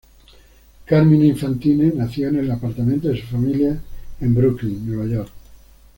Carmine 0.87 1.27
Infantino 1.27 1.93
nació 1.93 2.29
en 2.29 2.37
el 2.37 2.49
apartamento 2.49 3.09
de 3.09 3.21
su 3.21 3.27
familia 3.27 3.79
en 4.19 4.33
Brooklyn, 4.33 4.83
Nueva 4.87 5.05
York. 5.05 5.31